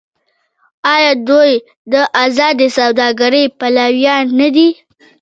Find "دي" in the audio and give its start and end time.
4.55-4.69